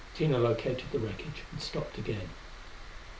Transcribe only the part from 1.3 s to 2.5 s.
and stopped again.